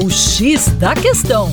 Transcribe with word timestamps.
O 0.00 0.08
X 0.08 0.68
da 0.78 0.94
Questão. 0.94 1.50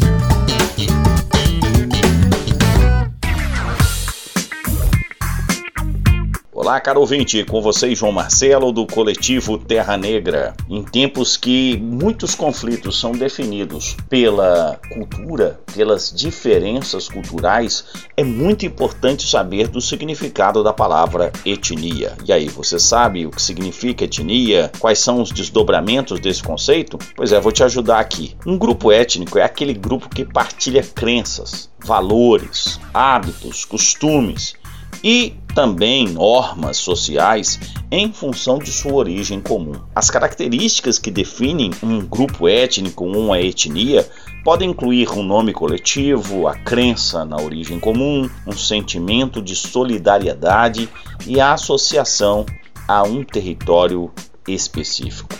Olá, 6.57 6.79
caro 6.79 7.01
ouvinte, 7.01 7.43
com 7.43 7.61
vocês 7.61 7.99
João 7.99 8.13
Marcelo 8.13 8.71
do 8.71 8.87
coletivo 8.87 9.57
Terra 9.57 9.97
Negra. 9.97 10.55
Em 10.69 10.81
tempos 10.81 11.35
que 11.35 11.77
muitos 11.77 12.33
conflitos 12.33 12.97
são 12.97 13.11
definidos 13.11 13.97
pela 14.07 14.79
cultura, 14.89 15.59
pelas 15.75 16.13
diferenças 16.15 17.09
culturais, 17.09 17.83
é 18.15 18.23
muito 18.23 18.65
importante 18.65 19.27
saber 19.27 19.67
do 19.67 19.81
significado 19.81 20.63
da 20.63 20.71
palavra 20.71 21.29
etnia. 21.45 22.15
E 22.25 22.31
aí, 22.31 22.47
você 22.47 22.79
sabe 22.79 23.25
o 23.25 23.31
que 23.31 23.41
significa 23.41 24.05
etnia? 24.05 24.71
Quais 24.79 24.99
são 24.99 25.21
os 25.21 25.31
desdobramentos 25.31 26.21
desse 26.21 26.41
conceito? 26.41 26.97
Pois 27.17 27.33
é, 27.33 27.39
vou 27.41 27.51
te 27.51 27.65
ajudar 27.65 27.99
aqui. 27.99 28.33
Um 28.45 28.57
grupo 28.57 28.93
étnico 28.93 29.37
é 29.37 29.43
aquele 29.43 29.73
grupo 29.73 30.07
que 30.07 30.23
partilha 30.23 30.81
crenças, 30.81 31.69
valores, 31.83 32.79
hábitos, 32.93 33.65
costumes 33.65 34.55
e 35.03 35.35
também 35.55 36.09
normas 36.09 36.75
sociais 36.77 37.57
em 37.89 38.11
função 38.11 38.59
de 38.59 38.69
sua 38.69 38.93
origem 38.93 39.39
comum. 39.39 39.71
As 39.95 40.11
características 40.11 40.99
que 40.99 41.09
definem 41.09 41.71
um 41.81 42.01
grupo 42.01 42.47
étnico, 42.47 43.05
uma 43.05 43.39
etnia, 43.39 44.07
podem 44.43 44.69
incluir 44.69 45.09
um 45.11 45.23
nome 45.23 45.53
coletivo, 45.53 46.47
a 46.47 46.55
crença 46.55 47.23
na 47.23 47.37
origem 47.37 47.79
comum, 47.79 48.29
um 48.45 48.51
sentimento 48.51 49.41
de 49.41 49.55
solidariedade 49.55 50.89
e 51.25 51.39
a 51.39 51.53
associação 51.53 52.45
a 52.85 53.03
um 53.03 53.23
território 53.23 54.11
específico. 54.47 55.34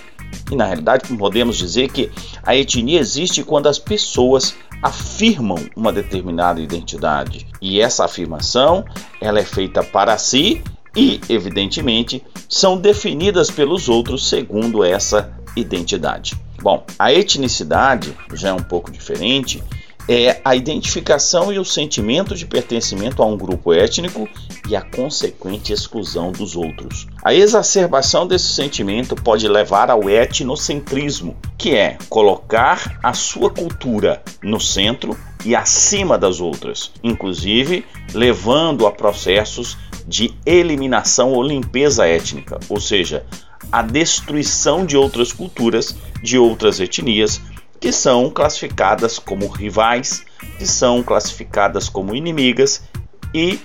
E 0.52 0.56
na 0.56 0.66
realidade, 0.66 1.16
podemos 1.18 1.58
dizer 1.58 1.92
que 1.92 2.12
a 2.44 2.56
etnia 2.56 3.00
existe 3.00 3.44
quando 3.44 3.68
as 3.68 3.80
pessoas 3.80 4.56
afirmam 4.82 5.58
uma 5.76 5.92
determinada 5.92 6.62
identidade. 6.62 7.48
E 7.62 7.82
essa 7.82 8.06
afirmação, 8.06 8.86
ela 9.20 9.40
é 9.40 9.44
feita 9.44 9.84
para 9.84 10.18
si 10.18 10.62
e, 10.96 11.20
evidentemente, 11.28 12.24
são 12.48 12.78
definidas 12.78 13.50
pelos 13.50 13.90
outros 13.90 14.30
segundo 14.30 14.84
essa 14.84 15.34
identidade. 15.56 16.36
Bom, 16.62 16.86
a 16.98 17.12
etnicidade 17.12 18.16
já 18.34 18.50
é 18.50 18.54
um 18.54 18.64
pouco 18.64 18.92
diferente 18.92 19.64
é 20.08 20.40
a 20.46 20.56
identificação 20.56 21.52
e 21.52 21.58
o 21.58 21.66
sentimento 21.66 22.36
de 22.36 22.46
pertencimento 22.46 23.24
a 23.24 23.26
um 23.26 23.38
grupo 23.38 23.74
étnico 23.74 24.30
e 24.70 24.76
a 24.76 24.82
consequente 24.82 25.74
exclusão 25.74 26.32
dos 26.32 26.56
outros. 26.56 27.08
A 27.26 27.34
exacerbação 27.34 28.28
desse 28.28 28.50
sentimento 28.54 29.16
pode 29.16 29.48
levar 29.48 29.90
ao 29.90 30.08
etnocentrismo, 30.08 31.36
que 31.58 31.76
é 31.76 31.98
colocar 32.08 33.00
a 33.02 33.14
sua 33.14 33.50
cultura 33.50 34.22
no 34.44 34.60
centro 34.60 35.18
e 35.44 35.56
acima 35.56 36.20
das 36.20 36.40
outras, 36.40 36.92
inclusive 37.04 37.84
levando 38.14 38.86
a 38.86 38.92
processos 38.92 39.76
de 40.06 40.36
eliminação 40.46 41.34
ou 41.34 41.42
limpeza 41.42 42.08
étnica, 42.08 42.60
ou 42.70 42.80
seja, 42.80 43.26
a 43.72 43.82
destruição 43.82 44.86
de 44.86 44.96
outras 44.96 45.34
culturas, 45.34 45.96
de 46.22 46.38
outras 46.38 46.80
etnias 46.80 47.42
que 47.80 47.92
são 47.92 48.30
classificadas 48.30 49.18
como 49.18 49.48
rivais, 49.48 50.24
que 50.60 50.68
são 50.68 51.02
classificadas 51.02 51.90
como 51.90 52.16
inimigas 52.16 52.84
e 53.34 53.60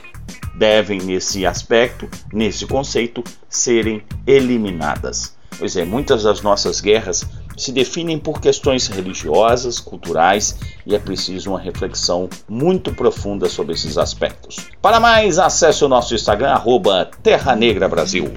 devem, 0.60 1.00
nesse 1.00 1.46
aspecto, 1.46 2.06
nesse 2.30 2.66
conceito, 2.66 3.24
serem 3.48 4.02
eliminadas. 4.26 5.34
Pois 5.58 5.74
é, 5.74 5.86
muitas 5.86 6.22
das 6.22 6.42
nossas 6.42 6.82
guerras 6.82 7.26
se 7.56 7.72
definem 7.72 8.18
por 8.18 8.40
questões 8.40 8.86
religiosas, 8.86 9.80
culturais 9.80 10.58
e 10.84 10.94
é 10.94 10.98
preciso 10.98 11.50
uma 11.50 11.58
reflexão 11.58 12.28
muito 12.46 12.92
profunda 12.94 13.48
sobre 13.48 13.72
esses 13.74 13.96
aspectos. 13.96 14.56
Para 14.82 15.00
mais, 15.00 15.38
acesse 15.38 15.82
o 15.82 15.88
nosso 15.88 16.14
Instagram, 16.14 16.50
arroba 16.50 17.10
Terra 17.22 17.56
Negra 17.56 17.88
Brasil. 17.88 18.30